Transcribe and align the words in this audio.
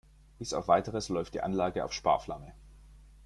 Bis 0.39 0.55
auf 0.55 0.67
Weiteres 0.67 1.09
läuft 1.09 1.35
die 1.35 1.43
Anlage 1.43 1.85
auf 1.85 1.93
Sparflamme. 1.93 2.53